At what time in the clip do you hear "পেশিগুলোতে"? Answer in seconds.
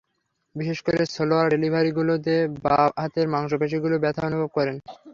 3.61-4.03